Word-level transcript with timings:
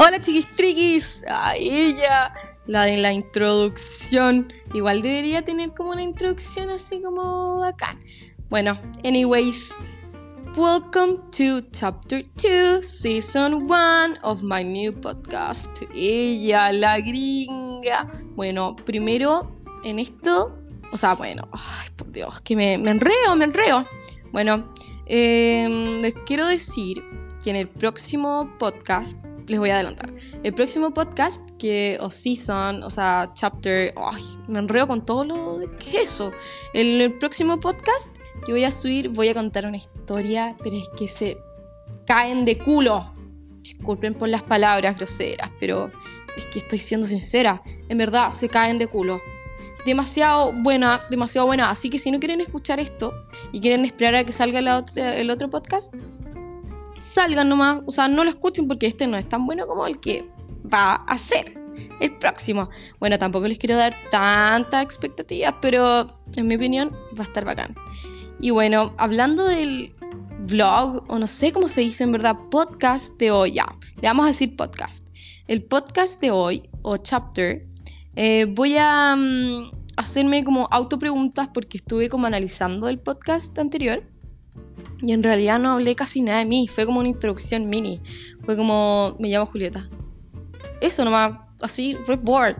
Hola 0.00 0.20
chiquis 0.20 0.46
triquis, 0.54 1.24
ella, 1.56 2.32
la 2.68 2.84
de 2.84 2.98
la 2.98 3.12
introducción. 3.12 4.46
Igual 4.72 5.02
debería 5.02 5.44
tener 5.44 5.74
como 5.74 5.90
una 5.90 6.04
introducción 6.04 6.70
así 6.70 7.02
como 7.02 7.58
bacán. 7.58 7.98
Bueno, 8.48 8.78
anyways, 9.02 9.74
welcome 10.56 11.16
to 11.36 11.68
chapter 11.72 12.24
2, 12.36 12.86
season 12.86 13.68
1 13.68 14.18
of 14.22 14.44
my 14.44 14.62
new 14.62 14.94
podcast. 15.00 15.82
Ella, 15.92 16.70
la 16.72 17.00
gringa. 17.00 18.06
Bueno, 18.36 18.76
primero 18.76 19.58
en 19.82 19.98
esto, 19.98 20.56
o 20.92 20.96
sea, 20.96 21.16
bueno, 21.16 21.48
ay, 21.50 21.88
por 21.96 22.12
Dios, 22.12 22.40
que 22.42 22.54
me, 22.54 22.78
me 22.78 22.92
enreo, 22.92 23.34
me 23.34 23.46
enreo. 23.46 23.84
Bueno, 24.30 24.70
em, 25.06 25.98
les 25.98 26.14
quiero 26.24 26.46
decir 26.46 27.02
que 27.42 27.50
en 27.50 27.56
el 27.56 27.68
próximo 27.68 28.48
podcast 28.60 29.18
les 29.48 29.58
voy 29.58 29.70
a 29.70 29.74
adelantar. 29.74 30.12
El 30.42 30.54
próximo 30.54 30.92
podcast, 30.92 31.42
que 31.58 31.98
o 32.00 32.10
season, 32.10 32.82
o 32.82 32.90
sea, 32.90 33.30
chapter, 33.34 33.92
ay, 33.96 34.22
me 34.46 34.58
enredo 34.58 34.86
con 34.86 35.04
todo 35.04 35.24
lo 35.24 35.60
qué 35.78 36.02
es 36.02 36.14
eso. 36.14 36.32
El 36.74 37.14
próximo 37.18 37.58
podcast 37.58 38.14
que 38.44 38.52
voy 38.52 38.64
a 38.64 38.70
subir, 38.70 39.08
voy 39.08 39.28
a 39.28 39.34
contar 39.34 39.66
una 39.66 39.76
historia, 39.76 40.56
pero 40.62 40.76
es 40.76 40.88
que 40.96 41.08
se 41.08 41.38
caen 42.06 42.44
de 42.44 42.58
culo. 42.58 43.12
Disculpen 43.62 44.14
por 44.14 44.28
las 44.28 44.42
palabras 44.42 44.96
groseras, 44.96 45.50
pero 45.60 45.90
es 46.36 46.46
que 46.46 46.60
estoy 46.60 46.78
siendo 46.78 47.06
sincera. 47.06 47.62
En 47.88 47.98
verdad, 47.98 48.30
se 48.30 48.48
caen 48.48 48.78
de 48.78 48.86
culo. 48.86 49.20
Demasiado 49.84 50.52
buena, 50.52 51.02
demasiado 51.10 51.46
buena. 51.46 51.70
Así 51.70 51.90
que 51.90 51.98
si 51.98 52.10
no 52.10 52.18
quieren 52.18 52.40
escuchar 52.40 52.80
esto 52.80 53.14
y 53.52 53.60
quieren 53.60 53.84
esperar 53.84 54.14
a 54.16 54.24
que 54.24 54.32
salga 54.32 54.60
la 54.60 54.78
otra, 54.78 55.16
el 55.16 55.30
otro 55.30 55.50
podcast, 55.50 55.94
salgan 56.98 57.48
nomás, 57.48 57.82
o 57.86 57.90
sea, 57.90 58.08
no 58.08 58.24
lo 58.24 58.30
escuchen 58.30 58.68
porque 58.68 58.86
este 58.86 59.06
no 59.06 59.16
es 59.16 59.28
tan 59.28 59.46
bueno 59.46 59.66
como 59.66 59.86
el 59.86 59.98
que 60.00 60.28
va 60.72 60.94
a 60.94 61.18
ser 61.18 61.58
el 62.00 62.16
próximo. 62.18 62.68
Bueno, 62.98 63.18
tampoco 63.18 63.46
les 63.46 63.58
quiero 63.58 63.76
dar 63.76 63.94
tantas 64.10 64.82
expectativas, 64.82 65.54
pero 65.60 66.08
en 66.36 66.46
mi 66.46 66.56
opinión 66.56 66.92
va 67.18 67.24
a 67.24 67.26
estar 67.26 67.44
bacán. 67.44 67.74
Y 68.40 68.50
bueno, 68.50 68.94
hablando 68.98 69.44
del 69.46 69.94
vlog, 70.40 71.04
o 71.08 71.18
no 71.18 71.26
sé 71.26 71.52
cómo 71.52 71.68
se 71.68 71.80
dice 71.80 72.04
en 72.04 72.12
verdad, 72.12 72.36
podcast 72.50 73.18
de 73.18 73.30
hoy, 73.30 73.52
ya, 73.52 73.66
le 74.00 74.08
vamos 74.08 74.24
a 74.24 74.28
decir 74.28 74.56
podcast. 74.56 75.06
El 75.46 75.62
podcast 75.62 76.20
de 76.20 76.30
hoy, 76.30 76.68
o 76.82 76.98
chapter, 76.98 77.66
eh, 78.16 78.46
voy 78.48 78.76
a 78.78 79.16
mm, 79.16 79.70
hacerme 79.96 80.44
como 80.44 80.68
autopreguntas 80.70 81.48
porque 81.48 81.78
estuve 81.78 82.08
como 82.08 82.26
analizando 82.26 82.88
el 82.88 82.98
podcast 82.98 83.58
anterior 83.58 84.02
y 85.00 85.12
en 85.12 85.22
realidad 85.22 85.58
no 85.58 85.70
hablé 85.70 85.94
casi 85.94 86.22
nada 86.22 86.38
de 86.38 86.46
mí, 86.46 86.66
fue 86.66 86.86
como 86.86 87.00
una 87.00 87.08
introducción 87.08 87.68
mini. 87.68 88.00
Fue 88.44 88.56
como, 88.56 89.16
me 89.18 89.28
llamo 89.28 89.46
Julieta. 89.46 89.88
Eso 90.80 91.04
nomás, 91.04 91.38
así, 91.60 91.96
re 92.06 92.16
bored. 92.16 92.56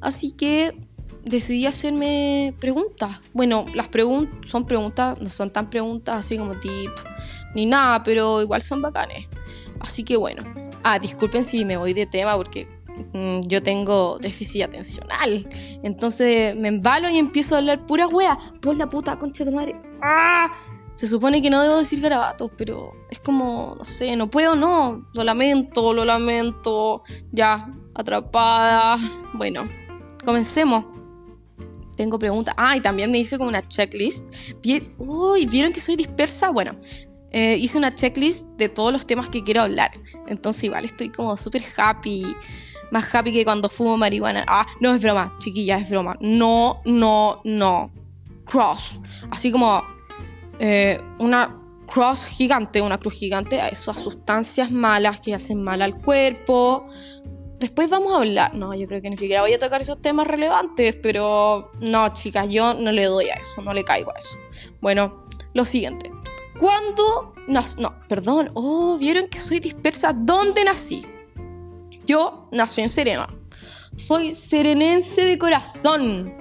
Así 0.00 0.32
que 0.32 0.76
decidí 1.24 1.66
hacerme 1.66 2.54
preguntas. 2.60 3.20
Bueno, 3.32 3.66
las 3.74 3.88
preguntas 3.88 4.50
son 4.50 4.66
preguntas, 4.66 5.20
no 5.20 5.30
son 5.30 5.52
tan 5.52 5.70
preguntas 5.70 6.16
así 6.18 6.38
como 6.38 6.58
tip 6.58 6.90
ni 7.54 7.66
nada, 7.66 8.02
pero 8.02 8.40
igual 8.42 8.62
son 8.62 8.80
bacanes. 8.80 9.26
Así 9.80 10.04
que 10.04 10.16
bueno. 10.16 10.44
Ah, 10.82 10.98
disculpen 10.98 11.44
si 11.44 11.64
me 11.64 11.76
voy 11.76 11.92
de 11.92 12.06
tema 12.06 12.36
porque 12.36 12.68
mm, 13.12 13.40
yo 13.46 13.62
tengo 13.62 14.18
déficit 14.18 14.62
atencional. 14.62 15.48
Entonces 15.82 16.54
me 16.56 16.68
embalo 16.68 17.08
y 17.10 17.18
empiezo 17.18 17.54
a 17.54 17.58
hablar 17.58 17.86
pura 17.86 18.06
wea. 18.06 18.38
Por 18.60 18.76
la 18.76 18.88
puta 18.88 19.18
concha 19.18 19.44
de 19.44 19.50
madre. 19.50 19.76
¡Ah! 20.02 20.50
Se 20.94 21.06
supone 21.06 21.40
que 21.40 21.50
no 21.50 21.62
debo 21.62 21.78
decir 21.78 22.00
garabatos, 22.00 22.50
pero 22.56 22.92
es 23.10 23.20
como, 23.20 23.74
no 23.78 23.84
sé, 23.84 24.16
no 24.16 24.28
puedo, 24.28 24.54
no. 24.54 25.08
Lo 25.14 25.24
lamento, 25.24 25.92
lo 25.92 26.04
lamento. 26.04 27.02
Ya, 27.32 27.72
atrapada. 27.94 28.98
Bueno, 29.32 29.68
comencemos. 30.24 30.84
Tengo 31.96 32.18
preguntas. 32.18 32.54
Ah, 32.56 32.76
y 32.76 32.80
también 32.80 33.10
me 33.10 33.18
hice 33.18 33.38
como 33.38 33.48
una 33.48 33.66
checklist. 33.66 34.34
Uy, 34.98 35.46
¿vieron 35.46 35.72
que 35.72 35.80
soy 35.80 35.96
dispersa? 35.96 36.50
Bueno, 36.50 36.76
eh, 37.30 37.56
hice 37.58 37.78
una 37.78 37.94
checklist 37.94 38.48
de 38.56 38.68
todos 38.68 38.92
los 38.92 39.06
temas 39.06 39.28
que 39.28 39.44
quiero 39.44 39.62
hablar. 39.62 39.92
Entonces 40.26 40.64
igual 40.64 40.84
estoy 40.84 41.10
como 41.10 41.36
súper 41.36 41.62
happy. 41.76 42.34
Más 42.90 43.14
happy 43.14 43.32
que 43.32 43.44
cuando 43.44 43.68
fumo 43.68 43.96
marihuana. 43.96 44.44
Ah, 44.48 44.66
no, 44.80 44.94
es 44.94 45.02
broma, 45.02 45.36
chiquilla, 45.38 45.78
es 45.78 45.90
broma. 45.90 46.16
No, 46.20 46.82
no, 46.84 47.40
no. 47.44 47.92
Cross. 48.46 49.00
Así 49.30 49.52
como 49.52 49.82
eh, 50.60 51.00
una 51.18 51.56
cross 51.88 52.26
gigante, 52.26 52.82
una 52.82 52.98
cruz 52.98 53.14
gigante 53.14 53.60
a 53.60 53.68
esas 53.68 53.98
sustancias 53.98 54.70
malas 54.70 55.18
que 55.20 55.34
hacen 55.34 55.62
mal 55.62 55.80
al 55.80 56.00
cuerpo. 56.00 56.86
Después 57.58 57.90
vamos 57.90 58.12
a 58.12 58.18
hablar, 58.18 58.54
no, 58.54 58.74
yo 58.74 58.86
creo 58.86 59.00
que 59.00 59.10
ni 59.10 59.16
siquiera 59.16 59.40
voy 59.40 59.54
a 59.54 59.58
tocar 59.58 59.80
esos 59.80 60.00
temas 60.00 60.26
relevantes, 60.26 60.96
pero 61.02 61.72
no, 61.80 62.12
chicas, 62.12 62.46
yo 62.48 62.74
no 62.74 62.92
le 62.92 63.04
doy 63.06 63.28
a 63.30 63.34
eso, 63.34 63.60
no 63.62 63.72
le 63.72 63.84
caigo 63.84 64.12
a 64.14 64.18
eso. 64.18 64.38
Bueno, 64.80 65.18
lo 65.54 65.64
siguiente. 65.64 66.10
¿Cuándo 66.58 67.32
nací? 67.48 67.80
No, 67.80 67.98
perdón, 68.06 68.50
oh, 68.54 68.98
vieron 68.98 69.28
que 69.28 69.38
soy 69.38 69.60
dispersa. 69.60 70.12
¿Dónde 70.14 70.62
nací? 70.62 71.06
Yo 72.06 72.48
nací 72.52 72.82
en 72.82 72.90
Serena. 72.90 73.28
Soy 73.96 74.34
serenense 74.34 75.24
de 75.24 75.38
corazón. 75.38 76.34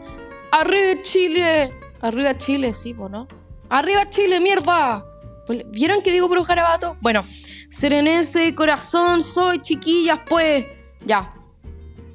Arriba 0.51 1.01
Chile. 1.03 1.73
Arriba 2.01 2.37
Chile, 2.37 2.73
sí, 2.73 2.93
¿no? 2.93 3.27
¡Arriba 3.69 4.09
Chile, 4.09 4.39
mierda! 4.39 5.05
Pues, 5.45 5.63
¿Vieron 5.71 6.01
que 6.01 6.11
digo 6.11 6.27
por 6.27 6.37
un 6.37 6.43
garabato? 6.43 6.97
Bueno, 7.01 7.23
serenense 7.69 8.53
corazón, 8.55 9.21
soy 9.21 9.61
chiquillas, 9.61 10.19
pues. 10.27 10.65
Ya. 11.01 11.29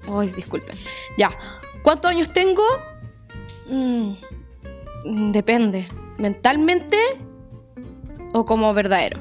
Ay, 0.09 0.31
disculpen. 0.31 0.77
Ya. 1.17 1.31
¿Cuántos 1.83 2.11
años 2.11 2.33
tengo? 2.33 2.63
Mm, 3.67 4.13
depende. 5.33 5.87
¿Mentalmente 6.19 6.97
o 8.33 8.45
como 8.45 8.73
verdadero? 8.75 9.21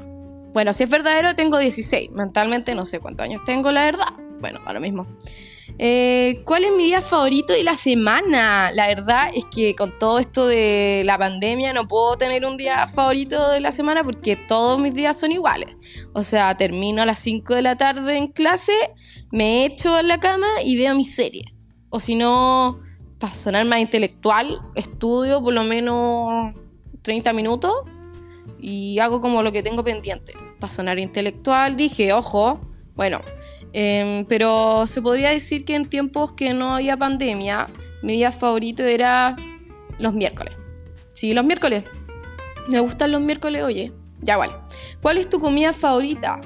Bueno, 0.54 0.74
si 0.74 0.84
es 0.84 0.90
verdadero, 0.90 1.34
tengo 1.36 1.58
16. 1.58 2.12
Mentalmente 2.12 2.76
no 2.76 2.86
sé 2.86 3.00
cuántos 3.00 3.24
años 3.26 3.42
tengo, 3.46 3.72
la 3.72 3.86
verdad. 3.86 4.14
Bueno, 4.40 4.60
ahora 4.66 4.80
mismo. 4.80 5.08
Eh, 5.80 6.42
¿Cuál 6.46 6.66
es 6.66 6.72
mi 6.74 6.86
día 6.86 7.02
favorito 7.02 7.54
de 7.54 7.64
la 7.64 7.76
semana? 7.76 8.72
La 8.74 8.88
verdad 8.88 9.30
es 9.34 9.46
que 9.46 9.76
con 9.76 9.98
todo 9.98 10.20
esto 10.20 10.46
de 10.46 11.02
la 11.06 11.18
pandemia 11.18 11.74
no 11.74 11.88
puedo 11.88 12.16
tener 12.16 12.46
un 12.46 12.58
día 12.58 12.86
favorito 12.88 13.50
de 13.50 13.60
la 13.60 13.72
semana 13.72 14.04
porque 14.04 14.36
todos 14.36 14.80
mis 14.80 14.94
días 14.94 15.20
son 15.20 15.32
iguales. 15.32 15.76
O 16.14 16.22
sea, 16.22 16.56
termino 16.56 17.02
a 17.02 17.06
las 17.06 17.20
5 17.20 17.56
de 17.56 17.62
la 17.64 17.76
tarde 17.76 18.18
en 18.18 18.28
clase, 18.28 18.74
me 19.32 19.66
echo 19.66 20.00
en 20.00 20.08
la 20.08 20.20
cama 20.20 20.48
y 20.64 20.78
veo 20.78 20.94
mi 20.96 21.06
serie. 21.06 21.44
O 21.90 22.00
si 22.00 22.16
no, 22.16 22.80
para 23.20 23.34
sonar 23.34 23.66
más 23.66 23.80
intelectual, 23.80 24.60
estudio 24.76 25.44
por 25.44 25.54
lo 25.54 25.64
menos 25.64 26.54
30 27.02 27.34
minutos 27.34 27.74
y 28.60 29.00
hago 29.00 29.22
como 29.22 29.42
lo 29.42 29.52
que 29.52 29.64
tengo 29.64 29.84
pendiente. 29.84 30.34
Para 30.60 30.72
sonar 30.72 31.00
intelectual 31.00 31.76
dije, 31.76 32.14
ojo, 32.14 32.62
bueno, 32.96 33.22
Em, 33.74 34.26
pero 34.26 34.86
se 34.86 35.02
podría 35.02 35.32
decir 35.32 35.66
que 35.66 35.76
en 35.76 35.86
tiempos 35.90 36.34
que 36.34 36.54
no 36.54 36.76
había 36.76 36.96
pandemia, 36.96 37.68
mi 38.04 38.14
día 38.14 38.32
favorito 38.32 38.84
era 38.84 39.36
los 39.98 40.14
miércoles. 40.14 40.54
Sí, 41.14 41.34
los 41.34 41.44
miércoles. 41.44 41.84
Me 42.70 42.80
gustan 42.80 43.12
los 43.12 43.22
miércoles, 43.22 43.64
oye. 43.64 43.92
Ya 44.22 44.38
vale. 44.38 44.54
¿Cuál 45.02 45.18
es 45.18 45.28
tu 45.28 45.40
comida 45.40 45.74
favorita? 45.74 46.40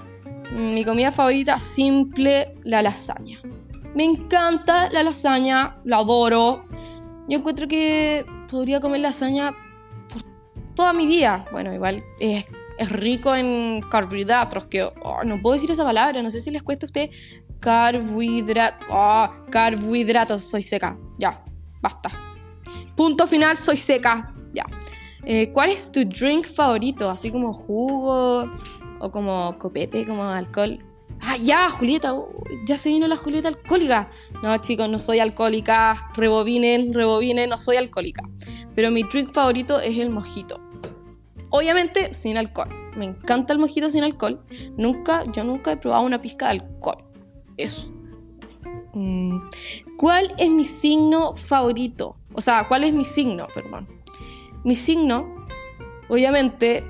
Mm, 0.51 0.73
mi 0.73 0.85
comida 0.85 1.11
favorita, 1.11 1.59
simple, 1.59 2.55
la 2.63 2.81
lasaña. 2.81 3.41
Me 3.93 4.05
encanta 4.05 4.89
la 4.89 5.03
lasaña, 5.03 5.77
la 5.83 5.97
adoro. 5.97 6.65
Yo 7.27 7.39
encuentro 7.39 7.67
que 7.67 8.25
podría 8.49 8.79
comer 8.79 9.01
lasaña 9.01 9.51
por 10.11 10.21
toda 10.75 10.93
mi 10.93 11.05
vida. 11.05 11.45
Bueno, 11.51 11.73
igual 11.73 12.03
es 12.19 12.45
es 12.77 12.91
rico 12.91 13.35
en 13.35 13.81
carbohidratos, 13.81 14.65
que 14.65 14.83
oh, 14.83 15.23
no 15.25 15.41
puedo 15.41 15.53
decir 15.53 15.71
esa 15.71 15.83
palabra, 15.83 16.21
no 16.21 16.31
sé 16.31 16.39
si 16.39 16.51
les 16.51 16.63
cuesta 16.63 16.85
a 16.85 16.87
usted 16.87 17.09
carbohidratos, 17.59 18.87
oh, 18.89 19.29
carbohidratos, 19.49 20.43
soy 20.43 20.61
seca, 20.61 20.97
ya, 21.17 21.43
basta. 21.81 22.09
Punto 22.95 23.27
final, 23.27 23.57
soy 23.57 23.77
seca, 23.77 24.33
ya. 24.53 24.65
Eh, 25.23 25.51
¿Cuál 25.51 25.71
es 25.71 25.91
tu 25.91 26.05
drink 26.05 26.45
favorito? 26.45 27.09
Así 27.09 27.31
como 27.31 27.53
jugo 27.53 28.49
o 28.99 29.11
como 29.11 29.57
copete, 29.57 30.05
como 30.05 30.23
alcohol. 30.23 30.77
Ah, 31.19 31.35
ya, 31.37 31.69
Julieta, 31.69 32.13
ya 32.65 32.77
se 32.77 32.89
vino 32.89 33.07
la 33.07 33.17
Julieta 33.17 33.47
alcohólica. 33.47 34.09
No, 34.43 34.55
chicos, 34.57 34.87
no 34.89 34.99
soy 34.99 35.19
alcohólica. 35.19 36.11
Rebobinen, 36.15 36.93
rebobinen, 36.93 37.49
no 37.49 37.57
soy 37.57 37.77
alcohólica. 37.77 38.23
Pero 38.75 38.91
mi 38.91 39.03
drink 39.03 39.29
favorito 39.29 39.79
es 39.79 39.97
el 39.97 40.09
mojito. 40.09 40.61
Obviamente 41.49 42.13
sin 42.13 42.37
alcohol. 42.37 42.69
Me 42.95 43.05
encanta 43.05 43.53
el 43.53 43.59
mojito 43.59 43.89
sin 43.89 44.03
alcohol. 44.03 44.43
Nunca, 44.75 45.23
yo 45.31 45.43
nunca 45.43 45.71
he 45.71 45.77
probado 45.77 46.05
una 46.05 46.21
pizca 46.21 46.47
de 46.47 46.59
alcohol. 46.59 47.03
Eso. 47.57 47.89
Mm. 48.93 49.49
¿Cuál 49.97 50.33
es 50.37 50.49
mi 50.49 50.65
signo 50.65 51.33
favorito? 51.33 52.17
O 52.33 52.41
sea, 52.41 52.67
¿cuál 52.67 52.83
es 52.83 52.93
mi 52.93 53.05
signo? 53.05 53.47
Perdón. 53.53 53.87
Mi 54.63 54.75
signo, 54.75 55.47
obviamente, 56.09 56.83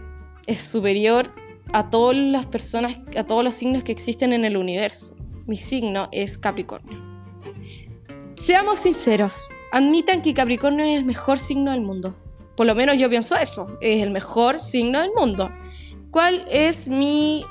es 0.48 0.60
superior 0.62 1.28
a 1.74 1.90
todas 1.90 2.18
las 2.18 2.46
personas, 2.46 3.00
a 3.16 3.24
todos 3.26 3.44
los 3.44 3.54
signos 3.54 3.84
que 3.84 3.92
existen 3.92 4.34
en 4.34 4.46
el 4.46 4.58
universo. 4.58 5.16
mi 5.46 5.58
signo 5.58 6.10
es 6.12 6.38
Capricornio. 6.38 7.02
Seamos 8.36 8.80
sinceros, 8.80 9.50
admitan 9.72 10.22
que 10.22 10.34
Capricornio 10.34 10.84
es 10.84 10.98
el 10.98 11.06
mejor 11.06 11.40
signo 11.40 11.72
del 11.72 11.82
mundo. 11.82 12.18
Por 12.58 12.66
lo 12.66 12.76
menos 12.76 12.98
yo 12.98 13.08
pienso 13.08 13.36
eso, 13.36 13.78
es 13.80 14.02
el 14.02 14.10
mejor 14.10 14.60
signo 14.60 15.00
del 15.00 15.12
mundo. 15.16 15.50
¿Cuál 16.10 16.44
es 16.50 16.90
mi 16.90 17.46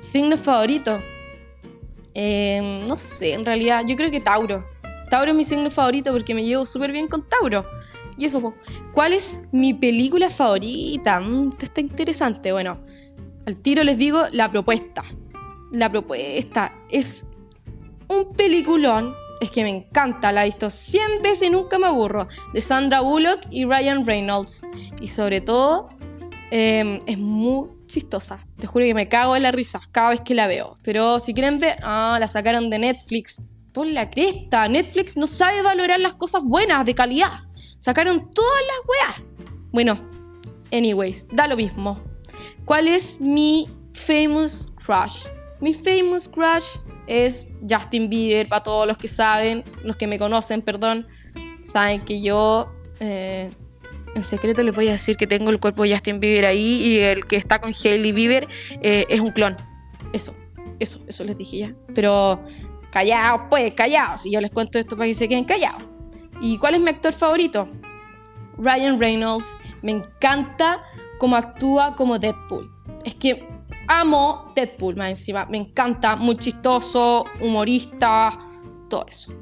signo 0.00 0.36
favorito? 0.36 1.00
Eh, 2.12 2.84
no 2.86 2.96
sé, 2.96 3.32
en 3.32 3.46
realidad, 3.46 3.84
yo 3.86 3.96
creo 3.96 4.10
que 4.10 4.20
Tauro. 4.20 4.64
Tauro 5.08 5.30
es 5.30 5.36
mi 5.36 5.44
signo 5.44 5.70
favorito 5.70 6.12
porque 6.12 6.34
me 6.34 6.44
llevo 6.44 6.66
súper 6.66 6.92
bien 6.92 7.08
con 7.08 7.26
Tauro. 7.26 7.64
Y 8.18 8.26
eso, 8.26 8.54
¿cuál 8.92 9.14
es 9.14 9.44
mi 9.50 9.72
película 9.72 10.28
favorita? 10.28 11.20
Mm, 11.20 11.52
está 11.60 11.80
interesante. 11.80 12.52
Bueno, 12.52 12.78
al 13.46 13.56
tiro 13.56 13.82
les 13.82 13.96
digo 13.96 14.24
la 14.30 14.50
propuesta. 14.50 15.02
La 15.72 15.90
propuesta 15.90 16.74
es 16.90 17.26
un 18.08 18.32
peliculón. 18.34 19.14
Es 19.44 19.50
que 19.50 19.62
me 19.62 19.68
encanta, 19.68 20.32
la 20.32 20.40
he 20.40 20.46
visto 20.46 20.70
100 20.70 21.20
veces 21.22 21.48
y 21.48 21.50
nunca 21.50 21.78
me 21.78 21.86
aburro. 21.86 22.28
De 22.54 22.62
Sandra 22.62 23.02
Bullock 23.02 23.40
y 23.50 23.66
Ryan 23.66 24.06
Reynolds. 24.06 24.66
Y 25.02 25.08
sobre 25.08 25.42
todo, 25.42 25.90
em, 26.50 27.02
es 27.04 27.18
muy 27.18 27.68
chistosa. 27.86 28.38
Te 28.58 28.66
juro 28.66 28.86
que 28.86 28.94
me 28.94 29.06
cago 29.06 29.36
en 29.36 29.42
la 29.42 29.52
risa 29.52 29.82
cada 29.92 30.08
vez 30.08 30.22
que 30.22 30.34
la 30.34 30.46
veo. 30.46 30.78
Pero 30.82 31.20
si 31.20 31.34
quieren 31.34 31.58
ver, 31.58 31.76
ah, 31.82 32.16
la 32.18 32.26
sacaron 32.26 32.70
de 32.70 32.78
Netflix. 32.78 33.42
Por 33.74 33.86
la 33.86 34.08
cresta, 34.08 34.66
Netflix 34.66 35.18
no 35.18 35.26
sabe 35.26 35.60
valorar 35.60 36.00
las 36.00 36.14
cosas 36.14 36.42
buenas, 36.42 36.86
de 36.86 36.94
calidad. 36.94 37.40
Sacaron 37.78 38.30
todas 38.30 38.62
las 38.66 38.78
weas. 38.88 39.30
Bueno, 39.72 40.00
anyways, 40.72 41.28
da 41.32 41.48
lo 41.48 41.56
mismo. 41.56 42.00
¿Cuál 42.64 42.88
es 42.88 43.20
mi 43.20 43.68
famous 43.92 44.72
crush? 44.82 45.26
Mi 45.60 45.74
famous 45.74 46.30
crush 46.30 46.78
es 47.06 47.48
Justin 47.68 48.08
Bieber, 48.08 48.48
para 48.48 48.62
todos 48.62 48.86
los 48.86 48.98
que 48.98 49.08
saben, 49.08 49.64
los 49.82 49.96
que 49.96 50.06
me 50.06 50.18
conocen, 50.18 50.62
perdón, 50.62 51.06
saben 51.62 52.00
que 52.00 52.22
yo 52.22 52.72
eh, 53.00 53.50
en 54.14 54.22
secreto 54.22 54.62
les 54.62 54.74
voy 54.74 54.88
a 54.88 54.92
decir 54.92 55.16
que 55.16 55.26
tengo 55.26 55.50
el 55.50 55.58
cuerpo 55.58 55.82
de 55.82 55.92
Justin 55.92 56.20
Bieber 56.20 56.46
ahí 56.46 56.82
y 56.82 56.98
el 57.00 57.26
que 57.26 57.36
está 57.36 57.60
con 57.60 57.72
Hailey 57.72 58.12
Bieber 58.12 58.48
eh, 58.82 59.04
es 59.08 59.20
un 59.20 59.32
clon. 59.32 59.56
Eso, 60.12 60.32
eso, 60.78 61.00
eso 61.08 61.24
les 61.24 61.36
dije 61.36 61.58
ya. 61.58 61.74
Pero 61.94 62.40
callados, 62.90 63.42
pues, 63.50 63.74
callados. 63.74 64.24
Y 64.26 64.32
yo 64.32 64.40
les 64.40 64.50
cuento 64.50 64.78
esto 64.78 64.96
para 64.96 65.08
que 65.08 65.14
se 65.14 65.28
queden 65.28 65.44
callados. 65.44 65.82
¿Y 66.40 66.58
cuál 66.58 66.74
es 66.74 66.80
mi 66.80 66.90
actor 66.90 67.12
favorito? 67.12 67.68
Ryan 68.58 68.98
Reynolds. 68.98 69.58
Me 69.82 69.92
encanta 69.92 70.82
cómo 71.18 71.36
actúa 71.36 71.96
como 71.96 72.18
Deadpool. 72.18 72.70
Es 73.04 73.14
que 73.16 73.46
amo 73.88 74.52
Deadpool 74.54 74.96
más 74.96 75.10
encima. 75.10 75.46
Me 75.46 75.58
encanta, 75.58 76.16
muy 76.16 76.36
chistoso, 76.36 77.24
humorista, 77.40 78.38
todo 78.88 79.06
eso. 79.08 79.32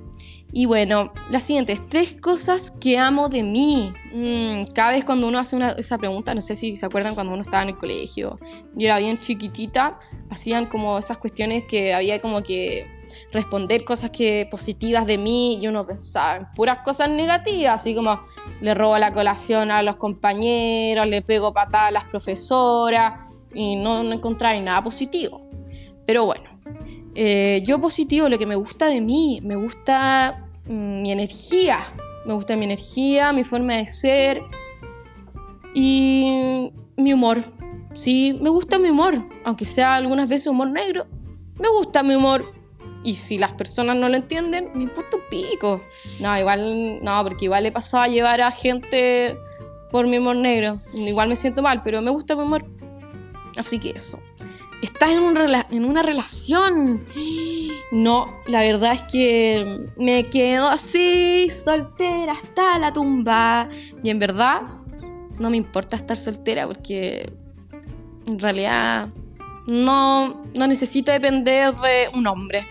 Y 0.54 0.66
bueno, 0.66 1.14
las 1.30 1.44
siguientes 1.44 1.80
tres 1.88 2.14
cosas 2.20 2.70
que 2.70 2.98
amo 2.98 3.30
de 3.30 3.42
mí. 3.42 3.90
Mm, 4.12 4.64
cada 4.74 4.92
vez 4.92 5.02
cuando 5.02 5.26
uno 5.26 5.38
hace 5.38 5.56
esa 5.78 5.96
pregunta, 5.96 6.34
no 6.34 6.42
sé 6.42 6.54
si 6.54 6.76
se 6.76 6.84
acuerdan 6.84 7.14
cuando 7.14 7.32
uno 7.32 7.40
estaba 7.40 7.62
en 7.62 7.70
el 7.70 7.78
colegio, 7.78 8.38
yo 8.74 8.86
era 8.86 8.98
bien 8.98 9.16
chiquitita, 9.16 9.96
hacían 10.28 10.66
como 10.66 10.98
esas 10.98 11.16
cuestiones 11.16 11.64
que 11.64 11.94
había 11.94 12.20
como 12.20 12.42
que 12.42 12.86
responder 13.32 13.84
cosas 13.86 14.10
que 14.10 14.46
positivas 14.50 15.06
de 15.06 15.16
mí 15.16 15.58
y 15.58 15.68
uno 15.68 15.86
pensaba 15.86 16.36
en 16.36 16.46
puras 16.54 16.80
cosas 16.84 17.08
negativas, 17.08 17.80
así 17.80 17.94
como 17.94 18.20
le 18.60 18.74
robo 18.74 18.98
la 18.98 19.14
colación 19.14 19.70
a 19.70 19.82
los 19.82 19.96
compañeros, 19.96 21.06
le 21.06 21.22
pego 21.22 21.54
patadas 21.54 21.88
a 21.88 21.92
las 21.92 22.04
profesoras 22.04 23.31
y 23.54 23.76
no, 23.76 24.02
no 24.02 24.12
encontraba 24.12 24.58
nada 24.60 24.82
positivo. 24.82 25.48
Pero 26.06 26.24
bueno, 26.24 26.44
eh, 27.14 27.62
yo 27.64 27.80
positivo, 27.80 28.28
lo 28.28 28.38
que 28.38 28.46
me 28.46 28.54
gusta 28.54 28.88
de 28.88 29.00
mí, 29.00 29.40
me 29.42 29.56
gusta 29.56 30.46
mm, 30.66 31.02
mi 31.02 31.12
energía, 31.12 31.78
me 32.26 32.34
gusta 32.34 32.56
mi 32.56 32.64
energía, 32.64 33.32
mi 33.32 33.44
forma 33.44 33.76
de 33.76 33.86
ser 33.86 34.42
y 35.74 36.70
mi 36.96 37.12
humor. 37.12 37.42
Sí, 37.92 38.38
me 38.40 38.48
gusta 38.48 38.78
mi 38.78 38.88
humor, 38.88 39.22
aunque 39.44 39.64
sea 39.64 39.96
algunas 39.96 40.28
veces 40.28 40.46
humor 40.46 40.70
negro, 40.70 41.06
me 41.58 41.68
gusta 41.68 42.02
mi 42.02 42.14
humor. 42.14 42.44
Y 43.04 43.16
si 43.16 43.36
las 43.36 43.52
personas 43.52 43.96
no 43.96 44.08
lo 44.08 44.14
entienden, 44.14 44.70
me 44.74 44.84
importa 44.84 45.16
un 45.16 45.24
pico. 45.28 45.82
No, 46.20 46.38
igual, 46.38 47.02
no, 47.02 47.22
porque 47.24 47.46
igual 47.46 47.66
he 47.66 47.72
pasado 47.72 48.04
a 48.04 48.08
llevar 48.08 48.40
a 48.40 48.52
gente 48.52 49.36
por 49.90 50.06
mi 50.06 50.18
humor 50.18 50.36
negro. 50.36 50.80
Igual 50.94 51.28
me 51.28 51.36
siento 51.36 51.62
mal, 51.62 51.82
pero 51.82 52.00
me 52.00 52.12
gusta 52.12 52.36
mi 52.36 52.42
humor. 52.42 52.64
Así 53.56 53.78
que 53.78 53.90
eso 53.90 54.18
estás 54.82 55.10
en, 55.10 55.76
en 55.76 55.84
una 55.84 56.02
relación. 56.02 57.06
No, 57.92 58.40
la 58.46 58.60
verdad 58.60 58.92
es 58.94 59.04
que 59.04 59.88
me 59.96 60.28
quedo 60.28 60.68
así, 60.68 61.48
soltera 61.50 62.32
hasta 62.32 62.78
la 62.78 62.92
tumba. 62.92 63.68
Y 64.02 64.10
en 64.10 64.18
verdad, 64.18 64.62
no 65.38 65.48
me 65.48 65.56
importa 65.56 65.96
estar 65.96 66.16
soltera 66.16 66.66
porque 66.66 67.32
en 68.26 68.38
realidad 68.38 69.08
no, 69.66 70.44
no 70.58 70.66
necesito 70.66 71.12
depender 71.12 71.74
de 71.74 72.08
un 72.14 72.26
hombre. 72.26 72.66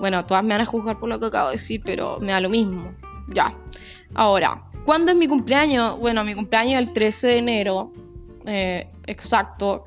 Bueno, 0.00 0.24
todas 0.24 0.42
me 0.42 0.50
van 0.50 0.62
a 0.62 0.66
juzgar 0.66 0.98
por 0.98 1.08
lo 1.08 1.18
que 1.20 1.26
acabo 1.26 1.48
de 1.48 1.56
decir, 1.56 1.82
pero 1.84 2.18
me 2.20 2.32
da 2.32 2.40
lo 2.40 2.48
mismo. 2.48 2.94
Ya. 3.28 3.56
Ahora, 4.14 4.64
¿cuándo 4.84 5.12
es 5.12 5.16
mi 5.16 5.28
cumpleaños? 5.28 5.98
Bueno, 5.98 6.24
mi 6.24 6.34
cumpleaños 6.34 6.80
es 6.80 6.88
el 6.88 6.92
13 6.92 7.26
de 7.26 7.38
enero. 7.38 7.92
Eh, 8.46 8.86
exacto. 9.06 9.84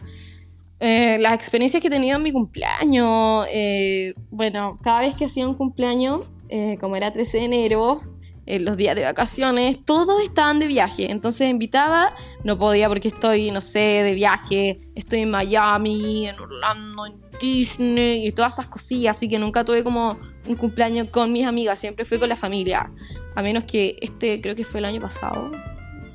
Eh, 0.79 1.17
las 1.19 1.33
experiencias 1.33 1.81
que 1.81 1.87
he 1.87 1.91
tenido 1.91 2.17
en 2.17 2.23
mi 2.23 2.31
cumpleaños, 2.31 3.47
eh, 3.51 4.13
bueno, 4.29 4.77
cada 4.83 4.99
vez 4.99 5.15
que 5.15 5.25
hacía 5.25 5.47
un 5.47 5.53
cumpleaños, 5.53 6.21
eh, 6.49 6.77
como 6.79 6.95
era 6.95 7.11
13 7.11 7.39
de 7.39 7.45
enero, 7.45 8.01
los 8.47 8.77
días 8.77 8.95
de 8.95 9.03
vacaciones, 9.03 9.83
todos 9.83 10.21
estaban 10.21 10.59
de 10.59 10.67
viaje. 10.67 11.09
Entonces 11.09 11.49
invitaba, 11.49 12.13
no 12.43 12.59
podía 12.59 12.87
porque 12.87 13.07
estoy, 13.07 13.49
no 13.49 13.59
sé, 13.59 14.03
de 14.03 14.13
viaje, 14.13 14.79
estoy 14.93 15.21
en 15.21 15.31
Miami, 15.31 16.27
en 16.27 16.39
Orlando, 16.39 17.07
en 17.07 17.15
Disney 17.41 18.27
y 18.27 18.31
todas 18.31 18.53
esas 18.53 18.67
cosillas, 18.67 19.17
así 19.17 19.27
que 19.27 19.39
nunca 19.39 19.65
tuve 19.65 19.83
como 19.83 20.19
un 20.47 20.55
cumpleaños 20.55 21.07
con 21.09 21.33
mis 21.33 21.47
amigas, 21.47 21.79
siempre 21.79 22.05
fui 22.05 22.19
con 22.19 22.29
la 22.29 22.35
familia. 22.35 22.91
A 23.35 23.41
menos 23.41 23.63
que 23.63 23.97
este, 23.99 24.39
creo 24.41 24.55
que 24.55 24.63
fue 24.63 24.79
el 24.79 24.85
año 24.85 25.01
pasado, 25.01 25.51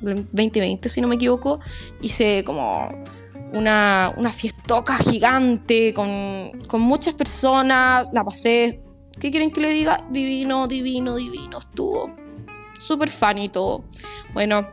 2020 0.01 0.89
si 0.89 1.01
no 1.01 1.07
me 1.07 1.15
equivoco, 1.15 1.59
hice 2.01 2.43
como 2.43 2.89
una, 3.53 4.13
una 4.17 4.29
fiestoca 4.31 4.97
gigante 4.97 5.93
con, 5.93 6.61
con 6.67 6.81
muchas 6.81 7.13
personas. 7.13 8.07
La 8.13 8.23
pasé, 8.23 8.81
¿qué 9.19 9.31
quieren 9.31 9.51
que 9.51 9.61
le 9.61 9.71
diga? 9.71 10.05
Divino, 10.09 10.67
divino, 10.67 11.15
divino 11.15 11.59
estuvo. 11.59 12.11
Súper 12.79 13.09
fan 13.09 13.37
y 13.37 13.49
todo. 13.49 13.83
Bueno, 14.33 14.67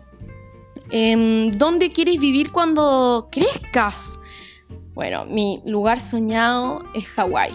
eh, 0.91 1.51
¿dónde 1.55 1.91
quieres 1.91 2.19
vivir 2.19 2.53
cuando 2.53 3.29
crezcas? 3.31 4.19
Bueno, 4.95 5.27
mi 5.27 5.61
lugar 5.67 6.01
soñado 6.01 6.83
es 6.95 7.09
Hawái. 7.11 7.53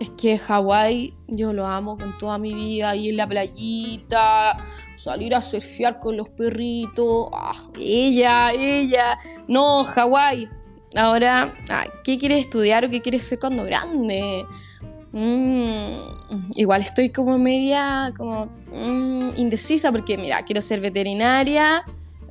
Es 0.00 0.10
que 0.10 0.38
Hawái 0.38 1.17
yo 1.28 1.52
lo 1.52 1.66
amo 1.66 1.96
con 1.96 2.16
toda 2.18 2.38
mi 2.38 2.54
vida, 2.54 2.90
ahí 2.90 3.10
en 3.10 3.16
la 3.16 3.28
playita, 3.28 4.64
salir 4.96 5.34
a 5.34 5.40
surfear 5.40 5.98
con 5.98 6.16
los 6.16 6.30
perritos. 6.30 7.28
Ah, 7.32 7.54
ella, 7.78 8.52
ella. 8.52 9.18
No, 9.46 9.84
Hawái. 9.84 10.48
Ahora, 10.96 11.54
¿qué 12.02 12.18
quieres 12.18 12.40
estudiar 12.40 12.86
o 12.86 12.90
qué 12.90 13.02
quieres 13.02 13.24
ser 13.24 13.38
cuando 13.38 13.64
grande? 13.64 14.46
Mm, 15.12 16.50
igual 16.56 16.80
estoy 16.80 17.10
como 17.10 17.38
media, 17.38 18.12
como 18.16 18.46
mm, 18.72 19.36
indecisa 19.36 19.92
porque, 19.92 20.16
mira, 20.16 20.42
quiero 20.42 20.60
ser 20.60 20.80
veterinaria 20.80 21.84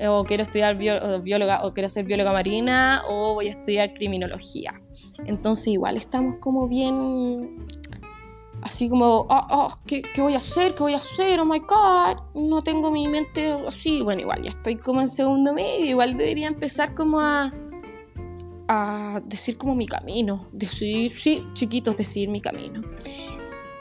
o 0.08 0.24
quiero 0.26 0.44
estudiar 0.44 0.78
bióloga 0.78 1.66
o 1.66 1.74
quiero 1.74 1.90
ser 1.90 2.06
bióloga 2.06 2.32
marina 2.32 3.02
o 3.10 3.34
voy 3.36 3.48
a 3.48 3.52
estudiar 3.52 3.94
criminología. 3.94 4.80
Entonces 5.26 5.68
igual 5.68 5.98
estamos 5.98 6.36
como 6.40 6.68
bien 6.68 7.66
así 8.68 8.90
como, 8.90 9.22
oh, 9.22 9.48
oh, 9.50 9.68
¿qué, 9.86 10.04
voy 10.18 10.34
a 10.34 10.38
hacer? 10.38 10.76
¿Qué 10.76 10.84
voy 10.84 10.94
a 10.94 10.98
hacer? 10.98 11.40
Oh 11.40 11.46
my 11.46 11.60
god, 11.60 12.18
no 12.36 12.62
tengo 12.64 12.92
mi 12.92 13.08
mente 13.08 13.52
así. 13.68 14.02
Bueno, 14.02 14.22
igual 14.22 14.44
ya 14.44 14.50
estoy 14.50 14.76
como 14.76 15.02
en 15.02 15.10
segundo 15.10 15.54
medio, 15.54 15.86
igual 15.86 16.18
debería 16.18 16.48
empezar 16.48 16.94
como 16.94 17.20
a, 17.20 17.54
a 18.68 19.22
decir 19.26 19.58
como 19.58 19.76
mi 19.76 19.88
camino, 19.88 20.48
decidir, 20.52 21.12
sí, 21.12 21.48
chiquitos, 21.54 21.98
decidir 21.98 22.30
mi 22.30 22.42
camino. 22.42 22.82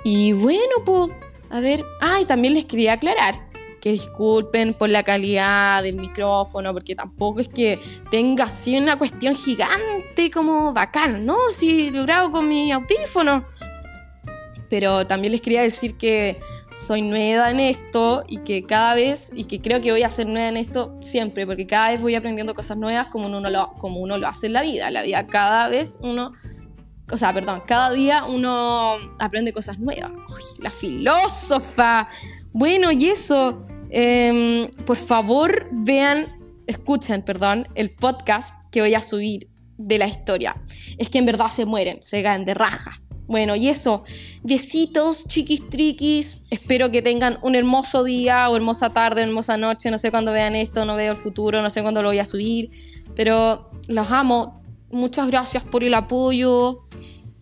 Y 0.05 0.33
bueno, 0.33 0.85
pues, 0.85 1.11
a 1.51 1.61
ver, 1.61 1.85
ah, 2.01 2.21
y 2.21 2.25
también 2.25 2.55
les 2.55 2.65
quería 2.65 2.95
aclarar 2.95 3.47
que 3.81 3.93
disculpen 3.93 4.75
por 4.75 4.89
la 4.89 5.05
calidad 5.05 5.83
del 5.83 5.95
micrófono, 5.95 6.73
porque 6.73 6.97
tampoco 6.97 7.39
es 7.39 7.49
que 7.49 7.79
tenga 8.11 8.45
así 8.45 8.77
una 8.77 8.99
cuestión 8.99 9.37
gigante 9.37 10.29
como 10.33 10.73
bacán, 10.73 11.25
¿no? 11.25 11.37
Si 11.51 11.91
lo 11.91 12.03
grabo 12.03 12.33
con 12.33 12.49
mi 12.49 12.73
audífono 12.73 13.45
pero 14.69 15.07
también 15.07 15.33
les 15.33 15.41
quería 15.41 15.63
decir 15.63 15.97
que 15.97 16.41
soy 16.75 17.03
nueva 17.03 17.51
en 17.51 17.61
esto 17.61 18.25
y 18.29 18.39
que 18.39 18.65
cada 18.65 18.95
vez, 18.95 19.31
y 19.35 19.45
que 19.45 19.61
creo 19.61 19.81
que 19.81 19.91
voy 19.91 20.03
a 20.03 20.11
ser 20.11 20.27
nueva 20.27 20.49
en 20.49 20.57
esto 20.57 20.97
siempre, 21.01 21.47
porque 21.47 21.67
cada 21.67 21.93
vez 21.93 22.03
voy 22.03 22.15
aprendiendo 22.15 22.55
cosas 22.55 22.77
nuevas 22.77 23.09
como 23.09 23.27
uno 23.27 23.49
lo, 23.49 23.73
como 23.79 24.01
uno 24.01 24.19
lo 24.19 24.29
hace 24.29 24.47
en 24.47 24.53
la 24.53 24.63
vida. 24.63 24.91
La 24.91 25.03
vida 25.03 25.27
cada 25.27 25.69
vez 25.69 25.99
uno 26.03 26.33
o 27.11 27.17
sea, 27.17 27.33
perdón, 27.33 27.63
cada 27.67 27.93
día 27.93 28.25
uno 28.25 28.97
aprende 29.19 29.53
cosas 29.53 29.79
nuevas. 29.79 30.11
Uy, 30.11 30.43
la 30.61 30.71
filósofa. 30.71 32.09
Bueno, 32.53 32.91
y 32.91 33.07
eso, 33.07 33.63
em, 33.91 34.69
por 34.85 34.97
favor 34.97 35.69
vean, 35.71 36.27
escuchen, 36.67 37.23
perdón, 37.23 37.69
el 37.75 37.91
podcast 37.91 38.55
que 38.73 38.81
voy 38.81 38.95
a 38.95 39.01
subir 39.01 39.49
de 39.79 39.99
la 39.99 40.09
historia. 40.09 40.61
Es 40.99 41.09
que 41.09 41.19
en 41.19 41.27
verdad 41.27 41.49
se 41.49 41.65
mueren, 41.65 41.99
se 42.03 42.23
caen 42.23 42.45
de 42.45 42.55
raja. 42.55 43.01
Bueno, 43.29 43.55
y 43.55 43.69
eso, 43.69 44.05
besitos, 44.47 45.27
chiquis 45.27 45.69
triquis. 45.69 46.45
Espero 46.51 46.91
que 46.91 47.03
tengan 47.03 47.39
un 47.43 47.55
hermoso 47.55 48.05
día 48.05 48.49
o 48.49 48.57
hermosa 48.57 48.93
tarde, 48.93 49.23
hermosa 49.23 49.57
noche. 49.57 49.91
No 49.91 49.99
sé 49.99 50.11
cuándo 50.11 50.33
vean 50.33 50.55
esto, 50.55 50.85
no 50.85 50.97
veo 50.97 51.13
el 51.13 51.19
futuro, 51.19 51.63
no 51.63 51.71
sé 51.71 51.83
cuándo 51.83 52.03
lo 52.03 52.09
voy 52.09 52.19
a 52.19 52.25
subir. 52.25 52.71
Pero 53.15 53.71
los 53.89 54.11
amo. 54.11 54.63
Muchas 54.91 55.27
gracias 55.29 55.65
por 55.65 55.83
el 55.83 55.95
apoyo. 55.95 56.85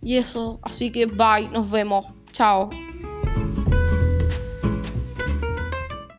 Y 0.03 0.17
eso, 0.17 0.59
así 0.63 0.91
que 0.91 1.07
bye, 1.07 1.49
nos 1.53 1.71
vemos. 1.71 2.07
Chao. 2.33 2.71